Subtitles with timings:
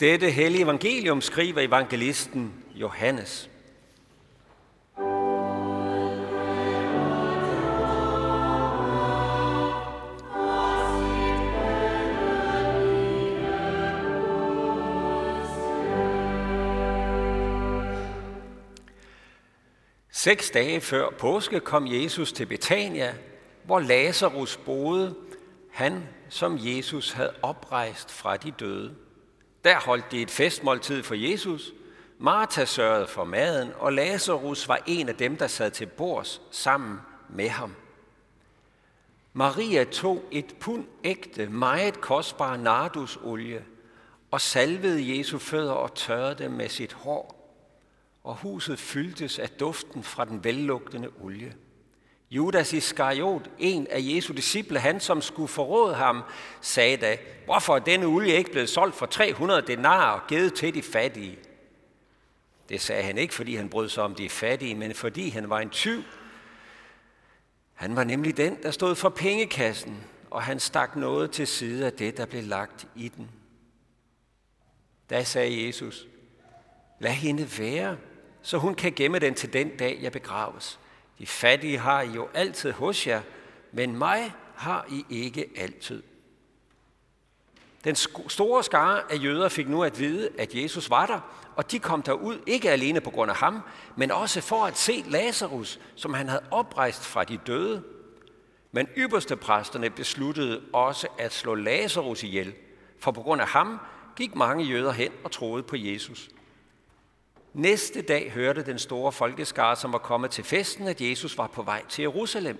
[0.00, 3.50] Dette hellige evangelium skriver evangelisten Johannes.
[20.10, 23.14] Seks dage før påske kom Jesus til Betania,
[23.64, 25.14] hvor Lazarus boede,
[25.70, 29.03] han som Jesus havde oprejst fra de døde.
[29.64, 31.72] Der holdt de et festmåltid for Jesus.
[32.18, 36.98] Martha sørgede for maden, og Lazarus var en af dem, der sad til bords sammen
[37.28, 37.74] med ham.
[39.32, 43.64] Maria tog et pund ægte, meget kostbar nardusolie
[44.30, 47.40] og salvede Jesu fødder og tørrede dem med sit hår.
[48.24, 51.54] Og huset fyldtes af duften fra den vellugtende olie.
[52.34, 56.22] Judas Iskariot, en af Jesu disciple, han som skulle forråde ham,
[56.60, 60.74] sagde da, hvorfor er denne olie ikke blevet solgt for 300 denar og givet til
[60.74, 61.38] de fattige?
[62.68, 65.60] Det sagde han ikke, fordi han brød sig om de fattige, men fordi han var
[65.60, 66.02] en tyv.
[67.74, 71.92] Han var nemlig den, der stod for pengekassen, og han stak noget til side af
[71.92, 73.30] det, der blev lagt i den.
[75.10, 76.06] Da sagde Jesus,
[76.98, 77.96] lad hende være,
[78.42, 80.78] så hun kan gemme den til den dag, jeg begraves.
[81.18, 83.20] De fattige har I jo altid hos jer,
[83.72, 86.02] men mig har I ikke altid.
[87.84, 87.96] Den
[88.28, 91.20] store skare af jøder fik nu at vide, at Jesus var der,
[91.56, 93.60] og de kom derud ikke alene på grund af ham,
[93.96, 97.82] men også for at se Lazarus, som han havde oprejst fra de døde.
[98.72, 102.54] Men ypperste præsterne besluttede også at slå Lazarus ihjel,
[102.98, 103.80] for på grund af ham
[104.16, 106.28] gik mange jøder hen og troede på Jesus.
[107.54, 111.62] Næste dag hørte den store folkeskare, som var kommet til festen, at Jesus var på
[111.62, 112.58] vej til Jerusalem.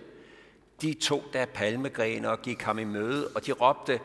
[0.82, 4.00] De tog der palmegrener og gik ham i møde, og de råbte,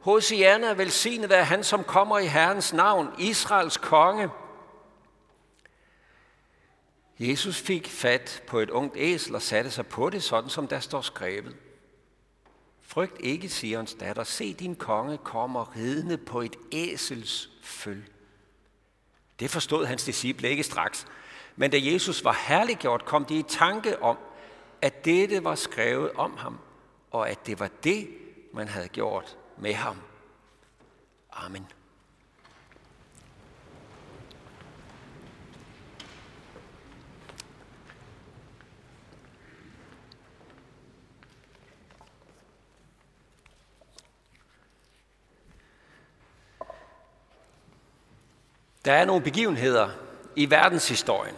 [0.00, 4.30] Hosianna, velsignet være han, som kommer i Herrens navn, Israels konge.
[7.18, 10.80] Jesus fik fat på et ungt æsel og satte sig på det, sådan som der
[10.80, 11.56] står skrevet.
[12.82, 18.04] Frygt ikke, Sions datter, se din konge kommer ridende på et æsels føl.
[19.40, 21.06] Det forstod hans disciple ikke straks.
[21.56, 24.18] Men da Jesus var herliggjort, kom de i tanke om,
[24.82, 26.58] at dette var skrevet om ham,
[27.10, 28.08] og at det var det,
[28.52, 29.96] man havde gjort med ham.
[31.32, 31.66] Amen.
[48.84, 49.88] Der er nogle begivenheder
[50.36, 51.34] i verdenshistorien,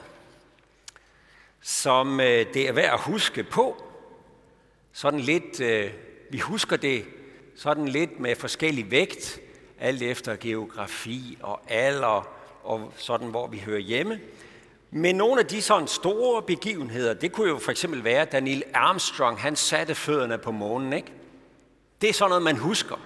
[1.60, 3.82] som øh, det er værd at huske på.
[4.92, 5.90] Sådan lidt, øh,
[6.30, 7.04] vi husker det
[7.56, 9.40] sådan lidt med forskellig vægt,
[9.80, 12.28] alt efter geografi og alder
[12.64, 14.20] og sådan, hvor vi hører hjemme.
[14.90, 18.62] Men nogle af de sådan store begivenheder, det kunne jo for eksempel være, at Neil
[18.74, 21.12] Armstrong, han satte fødderne på månen, ikke?
[22.00, 22.96] Det er sådan noget, man husker.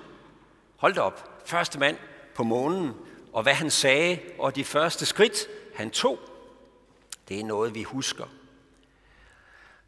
[0.77, 1.43] Hold da op.
[1.45, 1.97] Første mand
[2.34, 2.95] på månen
[3.32, 6.18] og hvad han sagde, og de første skridt, han tog,
[7.28, 8.24] det er noget, vi husker.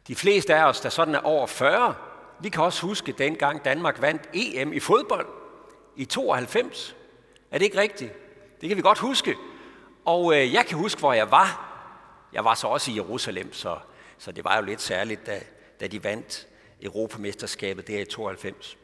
[0.07, 1.95] De fleste af os, der sådan er over 40,
[2.39, 5.27] vi kan også huske dengang Danmark vandt EM i fodbold
[5.95, 6.95] i 92.
[7.51, 8.13] Er det ikke rigtigt?
[8.61, 9.35] Det kan vi godt huske.
[10.05, 11.69] Og øh, jeg kan huske, hvor jeg var.
[12.33, 13.77] Jeg var så også i Jerusalem, så,
[14.17, 15.41] så det var jo lidt særligt, da,
[15.79, 16.47] da de vandt
[16.81, 18.77] Europamesterskabet der i 92.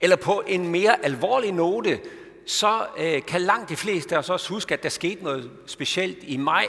[0.00, 2.00] Eller på en mere alvorlig note,
[2.50, 6.18] så øh, kan langt de fleste af os også huske, at der skete noget specielt
[6.22, 6.66] i maj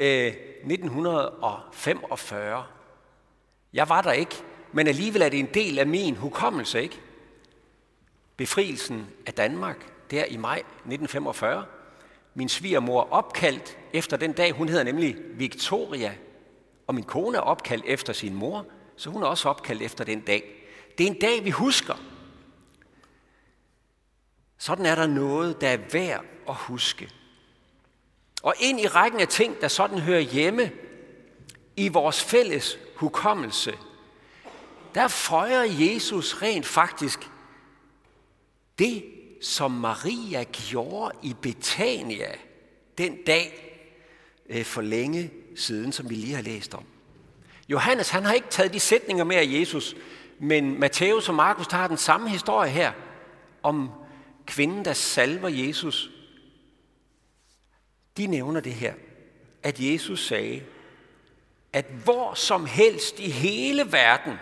[0.00, 2.64] øh, 1945.
[3.72, 4.34] Jeg var der ikke,
[4.72, 7.00] men alligevel er det en del af min hukommelse, ikke?
[8.36, 11.64] Befrielsen af Danmark, der i maj 1945.
[12.34, 16.14] Min svigermor opkaldt efter den dag, hun hedder nemlig Victoria,
[16.86, 18.66] og min kone er opkaldt efter sin mor,
[18.96, 20.42] så hun er også opkaldt efter den dag.
[20.98, 21.94] Det er en dag, vi husker.
[24.58, 27.10] Sådan er der noget, der er værd at huske.
[28.42, 30.70] Og ind i rækken af ting, der sådan hører hjemme
[31.76, 33.74] i vores fælles hukommelse,
[34.94, 37.30] der føjer Jesus rent faktisk
[38.78, 39.04] det,
[39.42, 42.32] som Maria gjorde i Betania
[42.98, 43.78] den dag
[44.48, 46.84] øh, for længe siden, som vi lige har læst om.
[47.68, 49.96] Johannes han har ikke taget de sætninger med af Jesus,
[50.38, 52.92] men Matthæus og Markus har den samme historie her
[53.62, 53.90] om
[54.46, 56.10] kvinden, der salver Jesus,
[58.16, 58.94] de nævner det her,
[59.62, 60.62] at Jesus sagde,
[61.72, 64.34] at hvor som helst i hele verden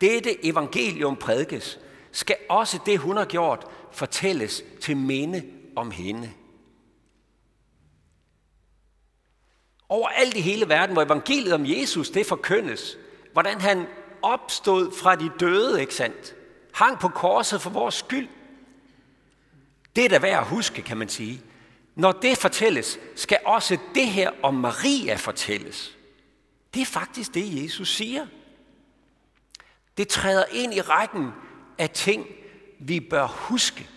[0.00, 1.78] dette evangelium prædikes,
[2.12, 5.44] skal også det, hun har gjort, fortælles til minde
[5.76, 6.30] om hende.
[9.88, 12.98] Overalt i hele verden, hvor evangeliet om Jesus, det forkyndes,
[13.32, 13.86] hvordan han
[14.22, 16.34] opstod fra de døde, ikke sandt?
[16.72, 18.28] Hang på korset for vores skyld.
[19.96, 21.42] Det er da værd at huske, kan man sige.
[21.94, 25.96] Når det fortælles, skal også det her om Maria fortælles.
[26.74, 28.26] Det er faktisk det, Jesus siger.
[29.96, 31.30] Det træder ind i rækken
[31.78, 32.26] af ting,
[32.78, 33.88] vi bør huske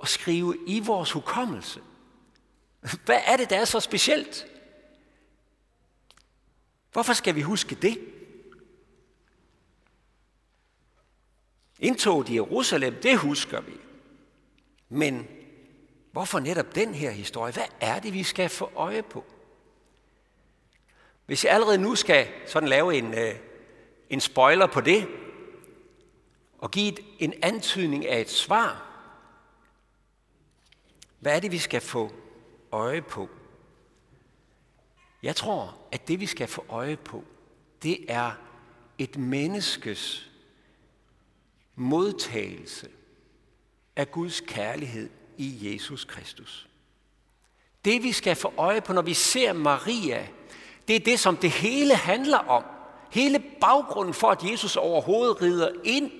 [0.00, 1.80] og skrive i vores hukommelse.
[3.04, 4.46] Hvad er det, der er så specielt?
[6.92, 7.98] Hvorfor skal vi huske det?
[11.78, 13.72] Indtoget i Jerusalem, det husker vi.
[14.92, 15.28] Men
[16.10, 17.52] hvorfor netop den her historie?
[17.52, 19.24] Hvad er det, vi skal få øje på?
[21.26, 23.34] Hvis jeg allerede nu skal sådan lave en, øh,
[24.10, 25.08] en spoiler på det,
[26.58, 28.88] og give et, en antydning af et svar,
[31.20, 32.12] hvad er det, vi skal få
[32.72, 33.28] øje på?
[35.22, 37.24] Jeg tror, at det vi skal få øje på,
[37.82, 38.32] det er
[38.98, 40.30] et menneskes
[41.76, 42.88] modtagelse
[43.96, 46.68] af Guds kærlighed i Jesus Kristus.
[47.84, 50.26] Det vi skal få øje på, når vi ser Maria,
[50.88, 52.64] det er det, som det hele handler om.
[53.10, 56.10] Hele baggrunden for, at Jesus overhovedet rider ind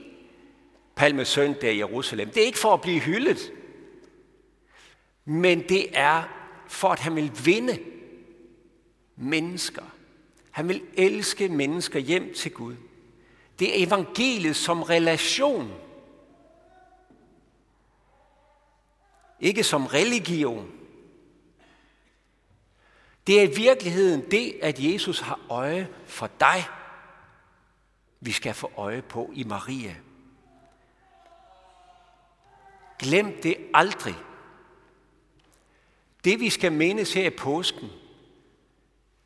[0.97, 2.29] palmesøndag i Jerusalem.
[2.31, 3.53] Det er ikke for at blive hyldet,
[5.25, 6.23] men det er
[6.69, 7.79] for, at han vil vinde
[9.17, 9.83] mennesker.
[10.51, 12.75] Han vil elske mennesker hjem til Gud.
[13.59, 15.71] Det er evangeliet som relation.
[19.43, 20.71] Ikke som religion.
[23.27, 26.65] Det er i virkeligheden det, at Jesus har øje for dig,
[28.21, 29.95] vi skal få øje på i Maria.
[32.99, 34.15] Glem det aldrig.
[36.25, 37.91] Det vi skal mindes her i påsken,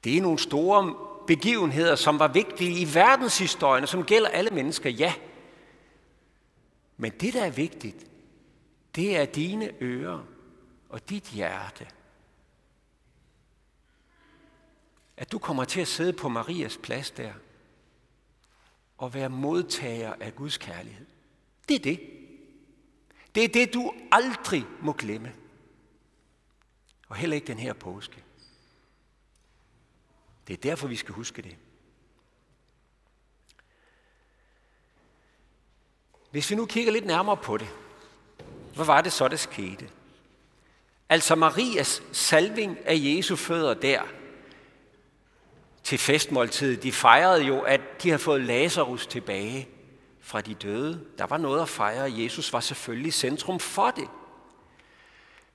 [0.05, 0.95] det er nogle store
[1.27, 5.15] begivenheder, som var vigtige i verdenshistorien, og som gælder alle mennesker, ja.
[6.97, 8.16] Men det, der er vigtigt,
[8.97, 10.27] det er dine ører
[10.89, 11.89] og dit hjerte.
[15.17, 17.33] At du kommer til at sidde på Marias plads der
[18.99, 21.07] og være modtager af Guds kærlighed.
[21.69, 22.01] Det er det.
[23.35, 25.35] Det er det, du aldrig må glemme.
[27.09, 28.25] Og heller ikke den her påske.
[30.47, 31.57] Det er derfor, vi skal huske det.
[36.31, 37.69] Hvis vi nu kigger lidt nærmere på det,
[38.77, 39.89] hvad var det så, der skete?
[41.09, 44.01] Altså Marias salving af Jesu fødder der
[45.85, 49.69] til festmåltidet, de fejrede jo, at de havde fået Lazarus tilbage
[50.21, 51.01] fra de døde.
[51.19, 54.09] Der var noget at fejre, Jesus var selvfølgelig centrum for det.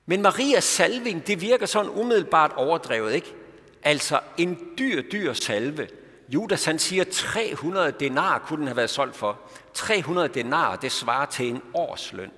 [0.06, 3.34] Men Marias salving, det virker sådan umiddelbart overdrevet, ikke?
[3.82, 5.88] Altså en dyr, dyr salve.
[6.28, 9.38] Judas han siger, 300 denar kunne den have været solgt for.
[9.74, 12.30] 300 denar, det svarer til en årsløn.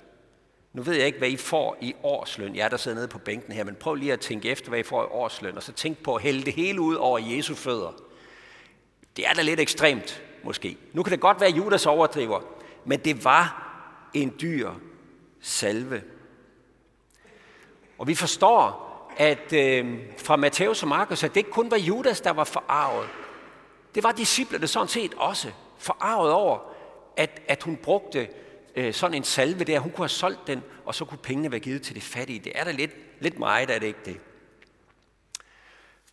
[0.75, 2.55] Nu ved jeg ikke, hvad I får i årsløn.
[2.55, 4.79] Jeg er der sidder nede på bænken her, men prøv lige at tænke efter, hvad
[4.79, 7.55] I får i årsløn, og så tænk på at hælde det hele ud over Jesu
[7.55, 7.91] fødder.
[9.17, 10.77] Det er da lidt ekstremt, måske.
[10.93, 12.41] Nu kan det godt være, at Judas overdriver,
[12.85, 13.71] men det var
[14.13, 14.71] en dyr
[15.41, 16.03] salve.
[17.97, 18.81] Og vi forstår,
[19.17, 23.09] at øh, fra Matthæus og Markus, at det ikke kun var Judas, der var forarvet.
[23.95, 26.59] Det var disciplerne sådan set også forarvet over,
[27.17, 28.27] at, at hun brugte
[28.75, 29.79] øh, sådan en salve der.
[29.79, 32.39] Hun kunne have solgt den, og så kunne pengene være givet til de fattige.
[32.39, 34.19] Det er da lidt, lidt meget, er det ikke det?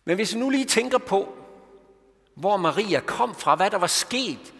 [0.05, 1.37] Men hvis vi nu lige tænker på,
[2.35, 4.53] hvor Maria kom fra, hvad der var sket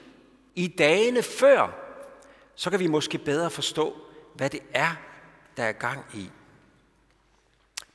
[0.56, 1.80] i dagene før,
[2.56, 3.96] så kan vi måske bedre forstå,
[4.36, 4.96] hvad det er,
[5.58, 6.30] der er gang i.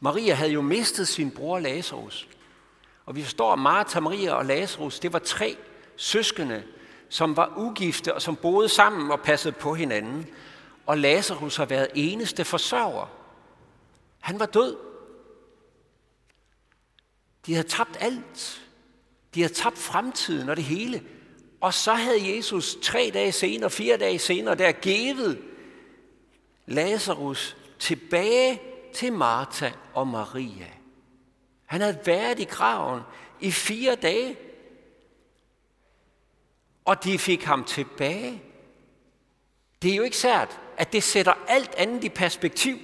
[0.01, 2.29] Maria havde jo mistet sin bror Lazarus.
[3.07, 5.57] Og vi forstår, at Martha, Maria og Lazarus, det var tre
[5.97, 6.65] søskende,
[7.09, 10.27] som var ugifte og som boede sammen og passede på hinanden.
[10.87, 13.11] Og Lazarus har været eneste forsørger.
[14.21, 14.77] Han var død.
[17.47, 18.63] De havde tabt alt.
[19.35, 21.03] De havde tabt fremtiden og det hele.
[21.61, 25.39] Og så havde Jesus tre dage senere, fire dage senere, der givet
[26.67, 28.61] Lazarus tilbage
[28.95, 30.67] til Martha og Maria.
[31.67, 33.01] Han havde været i graven
[33.41, 34.37] i fire dage,
[36.89, 38.43] og de fik ham tilbage.
[39.83, 42.79] Det er jo ikke sært, at det sætter alt andet i perspektiv.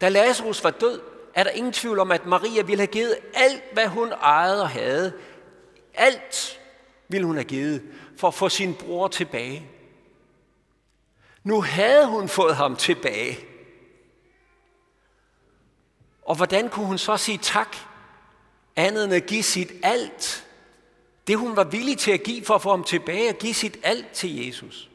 [0.00, 1.00] Da Lazarus var død,
[1.34, 4.68] er der ingen tvivl om, at Maria ville have givet alt, hvad hun ejede og
[4.68, 5.12] havde.
[5.94, 6.60] Alt
[7.08, 7.82] ville hun have givet
[8.16, 9.70] for at få sin bror tilbage.
[11.44, 13.38] Nu havde hun fået ham tilbage.
[16.22, 17.76] Og hvordan kunne hun så sige tak,
[18.76, 20.46] andet end at give sit alt?
[21.30, 23.78] Det hun var villig til at give for at få ham tilbage, og give sit
[23.82, 24.90] alt til Jesus.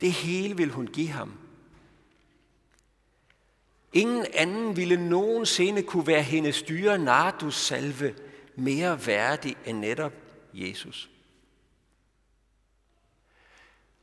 [0.00, 1.32] Det hele ville hun give ham.
[3.92, 8.14] Ingen anden ville nogensinde kunne være hendes dyre nardus salve
[8.56, 10.12] mere værdig end netop
[10.54, 11.10] Jesus.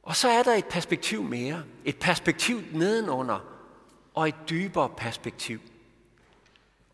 [0.04, 1.64] Og så er der et perspektiv mere.
[1.86, 3.40] Et perspektiv nedenunder
[4.14, 5.62] og et dybere perspektiv.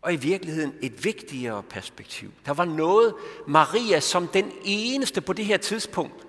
[0.02, 2.32] Og i virkeligheden et vigtigere perspektiv.
[2.46, 3.14] Der var noget,
[3.46, 6.26] Maria som den eneste på det her tidspunkt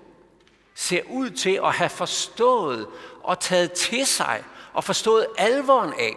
[0.74, 2.86] ser ud til at have forstået
[3.22, 6.16] og taget til sig og forstået alvoren af,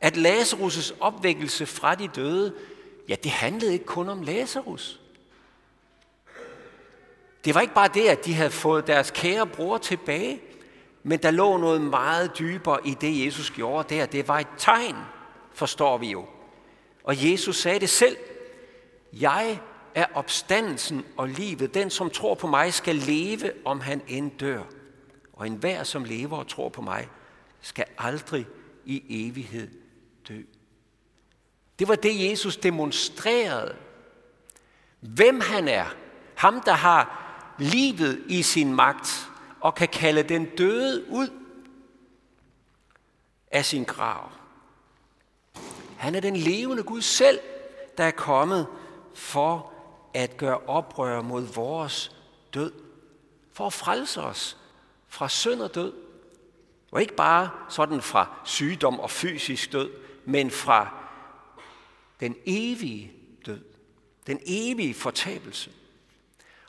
[0.00, 2.54] at Lazarus' opvækkelse fra de døde,
[3.08, 5.00] ja, det handlede ikke kun om Lazarus.
[7.44, 10.40] Det var ikke bare det, at de havde fået deres kære bror tilbage,
[11.02, 14.06] men der lå noget meget dybere i det, Jesus gjorde der.
[14.06, 14.96] Det var et tegn,
[15.58, 16.26] forstår vi jo.
[17.04, 18.16] Og Jesus sagde det selv.
[19.12, 19.60] Jeg
[19.94, 21.74] er opstandelsen og livet.
[21.74, 24.62] Den, som tror på mig, skal leve, om han end dør.
[25.32, 27.08] Og enhver, som lever og tror på mig,
[27.60, 28.46] skal aldrig
[28.84, 29.68] i evighed
[30.28, 30.42] dø.
[31.78, 33.76] Det var det, Jesus demonstrerede.
[35.00, 35.86] Hvem han er.
[36.34, 37.24] Ham, der har
[37.58, 41.28] livet i sin magt og kan kalde den døde ud
[43.50, 44.37] af sin grav.
[45.98, 47.40] Han er den levende Gud selv,
[47.98, 48.66] der er kommet
[49.14, 49.72] for
[50.14, 52.16] at gøre oprør mod vores
[52.54, 52.72] død.
[53.52, 54.56] For at frelse os
[55.08, 55.92] fra synd og død.
[56.90, 59.90] Og ikke bare sådan fra sygdom og fysisk død,
[60.24, 60.88] men fra
[62.20, 63.12] den evige
[63.46, 63.64] død.
[64.26, 65.70] Den evige fortabelse.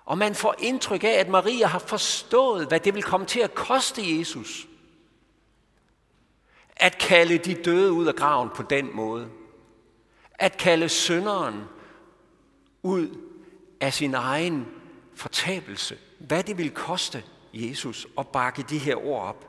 [0.06, 3.56] Og man får indtryk af, at Maria har forstået, hvad det vil komme til at
[3.56, 4.69] koste Jesus.
[6.80, 9.30] At kalde de døde ud af graven på den måde.
[10.34, 11.64] At kalde synderen
[12.84, 13.18] ud
[13.80, 14.68] af sin egen
[15.16, 15.98] fortabelse.
[16.20, 19.46] Hvad det vil koste Jesus at bakke de her ord op.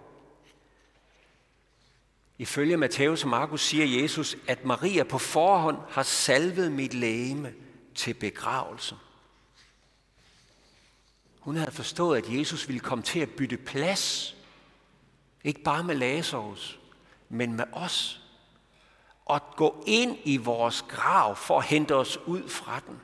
[2.38, 7.54] Ifølge Matthæus og Markus siger Jesus, at Maria på forhånd har salvet mit lægeme
[7.94, 8.96] til begravelse.
[11.40, 14.36] Hun havde forstået, at Jesus ville komme til at bytte plads.
[15.44, 16.80] Ikke bare med Lazarus,
[17.30, 18.20] men med os.
[19.24, 23.00] Og gå ind i vores grav for at hente os ud fra den.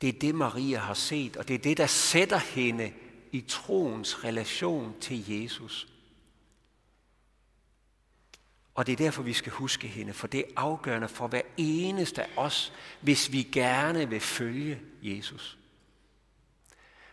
[0.00, 2.92] Det er det, Maria har set, og det er det, der sætter hende
[3.32, 5.88] i troens relation til Jesus.
[8.74, 12.22] Og det er derfor, vi skal huske hende, for det er afgørende for hver eneste
[12.22, 15.58] af os, hvis vi gerne vil følge Jesus.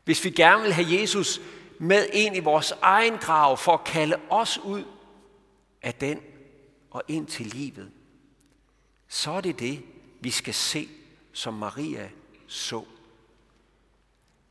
[0.03, 1.41] Hvis vi gerne vil have Jesus
[1.79, 4.83] med ind i vores egen grav for at kalde os ud
[5.81, 6.19] af den
[6.91, 7.91] og ind til livet,
[9.07, 9.83] så er det det,
[10.19, 10.89] vi skal se,
[11.33, 12.09] som Maria
[12.47, 12.83] så.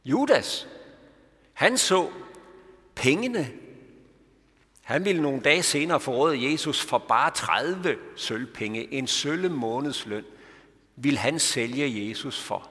[0.04, 0.68] Judas,
[1.52, 2.10] han så
[2.94, 3.52] pengene
[4.82, 10.24] han ville nogle dage senere forråde Jesus for bare 30 sølvpenge, en sølve månedsløn,
[10.96, 12.70] vil han sælge Jesus for.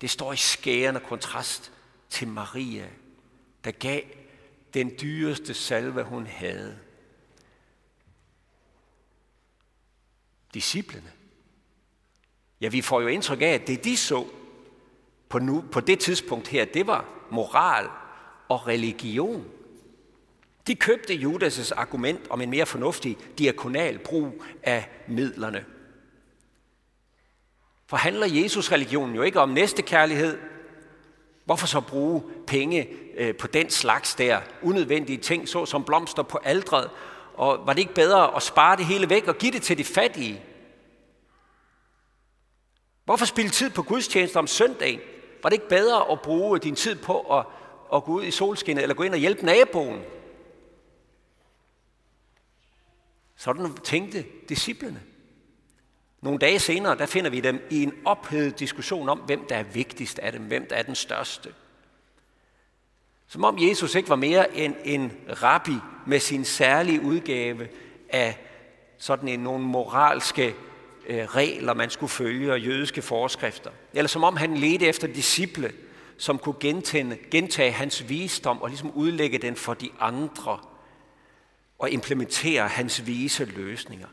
[0.00, 1.72] Det står i skærende kontrast
[2.10, 2.86] til Maria,
[3.66, 4.00] der gav
[4.74, 6.78] den dyreste salve, hun havde.
[10.54, 11.12] Disciplene.
[12.60, 14.26] Ja, vi får jo indtryk af, at det de så
[15.28, 17.88] på, nu, på det tidspunkt her, det var moral
[18.48, 19.44] og religion.
[20.66, 25.64] De købte Judas' argument om en mere fornuftig diakonal brug af midlerne.
[27.86, 30.38] For handler Jesus religionen jo ikke om næstekærlighed,
[31.46, 36.38] hvorfor så bruge penge øh, på den slags der unødvendige ting, så som blomster på
[36.44, 36.90] aldret?
[37.34, 39.84] Og var det ikke bedre at spare det hele væk og give det til de
[39.84, 40.42] fattige?
[43.04, 45.00] Hvorfor spille tid på gudstjenester om søndagen?
[45.42, 47.46] Var det ikke bedre at bruge din tid på at,
[47.94, 50.02] at gå ud i solskinnet eller gå ind og hjælpe naboen?
[53.36, 55.02] Sådan tænkte disciplene.
[56.26, 59.62] Nogle dage senere, der finder vi dem i en ophedet diskussion om, hvem der er
[59.62, 61.48] vigtigst af dem, hvem der er den største.
[63.28, 67.68] Som om Jesus ikke var mere end en rabbi med sin særlige udgave
[68.08, 68.38] af
[68.98, 70.54] sådan en, nogle moralske
[71.06, 73.70] øh, regler, man skulle følge, og jødiske forskrifter.
[73.94, 75.72] Eller som om han ledte efter disciple,
[76.18, 80.58] som kunne gentænde, gentage hans visdom og ligesom udlægge den for de andre
[81.78, 84.08] og implementere hans vise løsninger.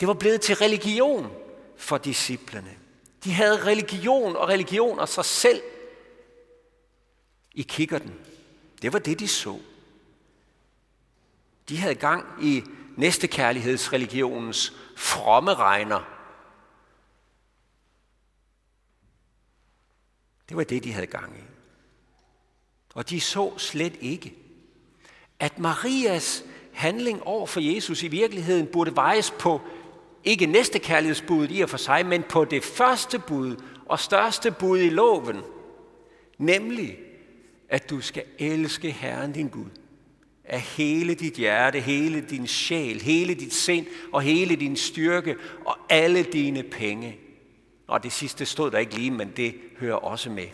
[0.00, 1.30] Det var blevet til religion
[1.78, 2.76] for disciplene.
[3.24, 5.62] De havde religion og religion og sig selv
[7.54, 8.14] i kikkerten.
[8.82, 9.58] Det var det, de så.
[11.68, 12.62] De havde gang i
[12.96, 16.14] næstekærlighedsreligionens fromme regner.
[20.48, 21.42] Det var det, de havde gang i.
[22.94, 24.34] Og de så slet ikke,
[25.38, 29.60] at Marias handling over for Jesus i virkeligheden burde vejes på
[30.24, 33.56] ikke næste kærlighedsbud i og for sig, men på det første bud
[33.86, 35.36] og største bud i loven,
[36.38, 36.98] nemlig
[37.68, 39.70] at du skal elske Herren din Gud
[40.44, 45.76] af hele dit hjerte, hele din sjæl, hele dit sind og hele din styrke og
[45.88, 47.18] alle dine penge.
[47.86, 50.46] Og det sidste stod der ikke lige, men det hører også med.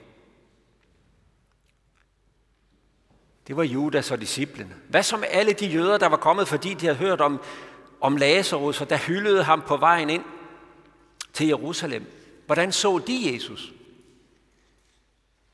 [3.47, 4.75] Det var Judas og disciplene.
[4.89, 7.41] Hvad som alle de jøder, der var kommet, fordi de havde hørt om,
[8.05, 10.25] om Lazarus, og der hyldede ham på vejen ind
[11.33, 12.07] til Jerusalem?
[12.47, 13.73] Hvordan så de Jesus?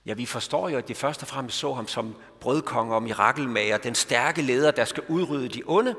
[0.06, 3.78] Ja, vi forstår jo, at de først og fremmest så ham som brødkonge og mirakelmager,
[3.78, 5.94] den stærke leder, der skal udrydde de onde.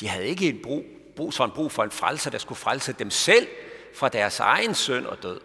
[0.00, 0.84] De havde ikke en brug,
[1.16, 3.46] brug, sådan brug for en frelser, der skulle frelse dem selv
[3.94, 5.40] fra deres egen søn og død.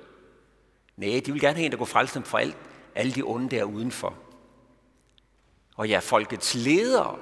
[0.97, 2.57] Nej, de ville gerne have en, der kunne frelse dem fra alt,
[2.95, 4.13] alle de onde der udenfor.
[5.75, 7.17] Og ja, folkets ledere,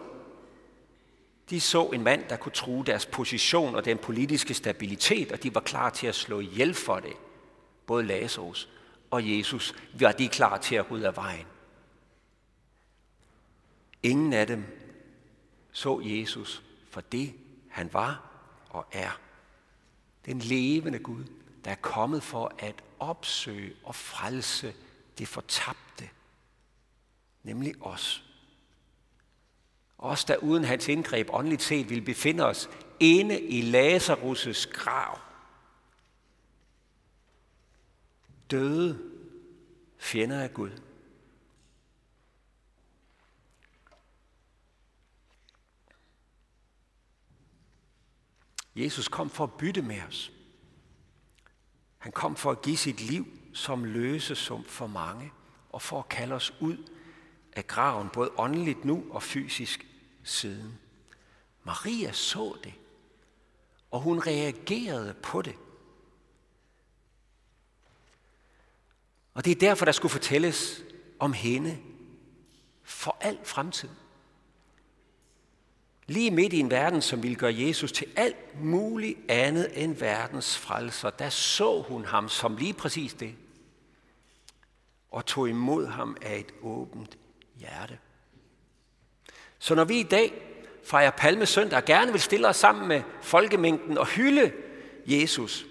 [1.51, 5.55] de så en mand, der kunne true deres position og den politiske stabilitet, og de
[5.55, 7.13] var klar til at slå ihjel for det.
[7.85, 8.69] Både Lazarus
[9.11, 11.45] og Jesus var de klar til at rydde af vejen.
[14.03, 14.65] Ingen af dem
[15.71, 17.33] så Jesus for det,
[17.69, 18.31] han var
[18.69, 19.19] og er.
[20.25, 21.23] Den levende Gud,
[21.65, 24.73] der er kommet for at opsøge og frelse
[25.17, 26.09] det fortabte,
[27.43, 28.30] nemlig os.
[30.01, 35.19] Os, der uden hans indgreb åndeligt set vil befinde os inde i Lazarus' grav.
[38.51, 38.99] Døde
[39.97, 40.71] fjender af Gud.
[48.75, 50.31] Jesus kom for at bytte med os.
[51.97, 55.31] Han kom for at give sit liv som løsesum for mange,
[55.69, 56.77] og for at kalde os ud
[57.53, 59.87] af graven, både åndeligt nu og fysisk
[60.23, 60.79] siden.
[61.63, 62.73] Maria så det,
[63.91, 65.55] og hun reagerede på det.
[69.33, 70.83] Og det er derfor, der skulle fortælles
[71.19, 71.79] om hende
[72.83, 73.89] for al fremtid.
[76.07, 80.57] Lige midt i en verden, som ville gøre Jesus til alt muligt andet end verdens
[80.57, 83.35] frelser, der så hun ham som lige præcis det,
[85.11, 87.17] og tog imod ham af et åbent
[87.55, 87.97] hjerte.
[89.61, 90.33] Så når vi i dag
[90.83, 94.51] fejrer Palmesøndag og gerne vil stille os sammen med folkemængden og hylde
[95.05, 95.65] Jesus,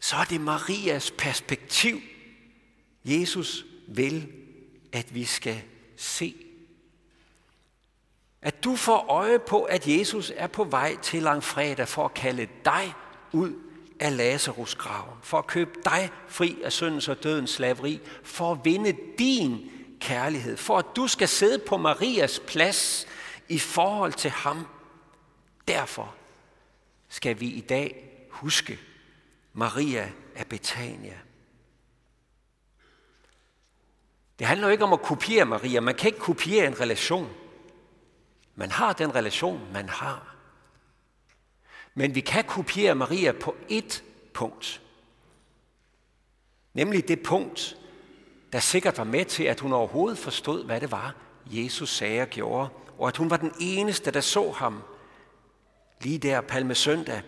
[0.00, 2.00] så er det Marias perspektiv.
[3.04, 4.28] Jesus vil,
[4.92, 5.62] at vi skal
[5.96, 6.34] se.
[8.42, 12.48] At du får øje på, at Jesus er på vej til langfredag for at kalde
[12.64, 12.94] dig
[13.32, 13.52] ud
[14.00, 18.58] af Lazarus graven, for at købe dig fri af syndens og dødens slaveri, for at
[18.64, 23.06] vinde din kærlighed, for at du skal sidde på Marias plads
[23.48, 24.66] i forhold til ham.
[25.68, 26.14] Derfor
[27.08, 28.78] skal vi i dag huske
[29.52, 31.18] Maria af Betania.
[34.38, 35.80] Det handler jo ikke om at kopiere Maria.
[35.80, 37.30] Man kan ikke kopiere en relation.
[38.54, 40.36] Man har den relation, man har.
[41.94, 44.02] Men vi kan kopiere Maria på ét
[44.34, 44.82] punkt.
[46.74, 47.76] Nemlig det punkt,
[48.52, 51.14] der sikkert var med til, at hun overhovedet forstod, hvad det var,
[51.46, 54.82] Jesus sagde og gjorde, og at hun var den eneste, der så ham
[56.00, 57.22] lige der Palme Søndag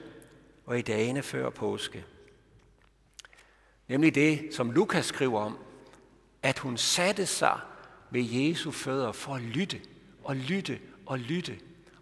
[0.66, 2.04] og i dagene før påske.
[3.88, 5.58] Nemlig det, som Lukas skriver om,
[6.42, 7.60] at hun satte sig
[8.10, 9.80] ved Jesu fødder for at lytte
[10.24, 11.58] og lytte og lytte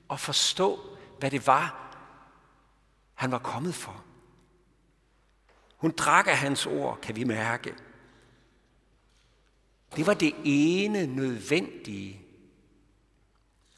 [0.09, 0.81] og forstå,
[1.19, 1.97] hvad det var,
[3.15, 4.05] han var kommet for.
[5.77, 7.75] Hun drak af hans ord, kan vi mærke.
[9.97, 12.21] Det var det ene nødvendige.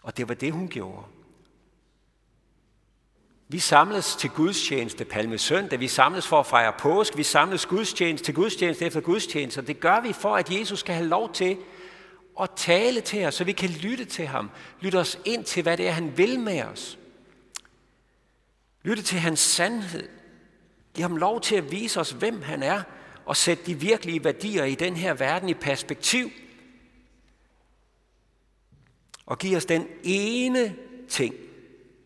[0.03, 1.05] Og det var det, hun gjorde.
[3.49, 8.25] Vi samles til gudstjeneste Palme Søndag, vi samles for at fejre påske, vi samles gudstjeneste
[8.25, 11.59] til gudstjeneste efter gudstjeneste, og det gør vi for, at Jesus skal have lov til
[12.41, 15.77] at tale til os, så vi kan lytte til ham, lytte os ind til, hvad
[15.77, 16.99] det er, han vil med os.
[18.83, 20.09] Lytte til hans sandhed.
[20.95, 22.83] Giv ham lov til at vise os, hvem han er,
[23.25, 26.31] og sætte de virkelige værdier i den her verden i perspektiv.
[29.27, 30.77] Og give os den ene
[31.09, 31.35] ting,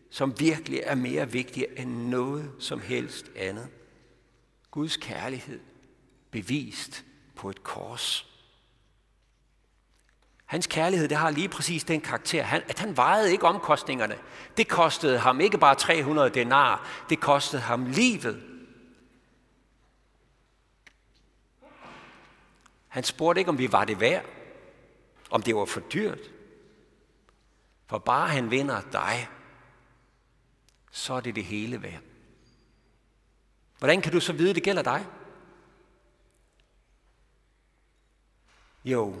[0.09, 3.67] som virkelig er mere vigtig end noget som helst andet.
[4.71, 5.59] Guds kærlighed
[6.31, 8.27] bevist på et kors.
[10.45, 14.15] Hans kærlighed, det har lige præcis den karakter, at han vejede ikke omkostningerne.
[14.57, 18.43] Det kostede ham ikke bare 300 denar, det kostede ham livet.
[22.97, 24.25] Han spurgte ikke, om vi var det værd,
[25.29, 26.19] om det var for dyrt.
[27.87, 29.29] For bare han vinder dig,
[30.91, 32.01] så er det det hele værd.
[33.77, 35.05] Hvordan kan du så vide, at det gælder dig?
[38.85, 39.15] Jo,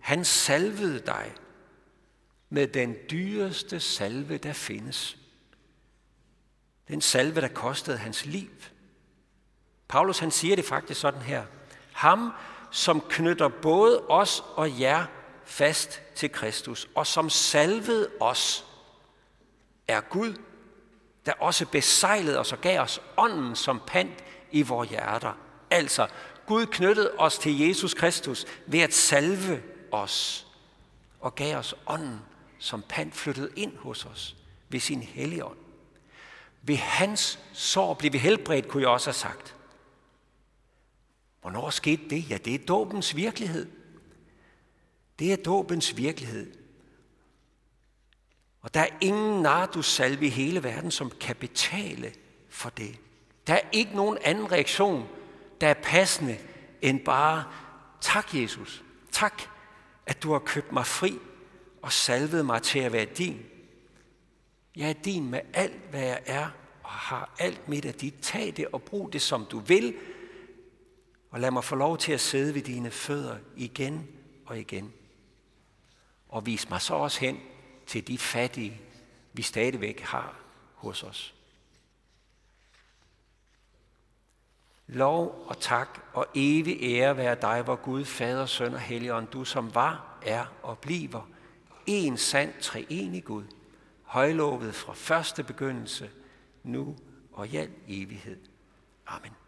[0.00, 1.34] han salvede dig
[2.48, 5.18] med den dyreste salve, der findes.
[6.88, 8.50] Den salve, der kostede hans liv.
[9.88, 11.46] Paulus han siger det faktisk sådan her.
[11.92, 12.32] Ham,
[12.70, 15.04] som knytter både os og jer
[15.44, 18.64] fast til Kristus, og som salvede os,
[19.88, 20.34] er Gud,
[21.26, 25.32] der også besejlede os og gav os ånden som pant i vores hjerter.
[25.70, 26.06] Altså,
[26.46, 30.46] Gud knyttede os til Jesus Kristus ved at salve os
[31.20, 32.20] og gav os ånden,
[32.58, 34.36] som pant flyttet ind hos os
[34.68, 35.58] ved sin hellige ånd.
[36.62, 39.56] Ved hans sår blev vi helbredt, kunne jeg også have sagt.
[41.40, 42.30] Hvornår skete det?
[42.30, 43.66] Ja, det er dåbens virkelighed.
[45.18, 46.54] Det er dåbens virkelighed.
[48.60, 52.12] Og der er ingen nardussalve i hele verden, som kan betale
[52.48, 52.98] for det.
[53.46, 55.08] Der er ikke nogen anden reaktion,
[55.60, 56.38] der er passende,
[56.82, 57.44] end bare,
[58.00, 59.42] tak Jesus, tak,
[60.06, 61.18] at du har købt mig fri
[61.82, 63.42] og salvet mig til at være din.
[64.76, 66.48] Jeg er din med alt, hvad jeg er,
[66.82, 68.14] og har alt mit af dit.
[68.22, 69.94] Tag det og brug det, som du vil,
[71.30, 74.08] og lad mig få lov til at sidde ved dine fødder igen
[74.46, 74.92] og igen.
[76.28, 77.40] Og vis mig så også hen
[77.86, 78.80] til de fattige,
[79.32, 80.40] vi stadigvæk har
[80.74, 81.34] hos os.
[84.86, 89.44] Lov og tak og evig ære være dig, hvor Gud, Fader, Søn og Helligånd, du
[89.44, 91.28] som var, er og bliver
[91.86, 93.44] en sand treenig Gud,
[94.02, 96.10] højlovet fra første begyndelse,
[96.62, 96.96] nu
[97.32, 98.38] og i al evighed.
[99.06, 99.39] Amen.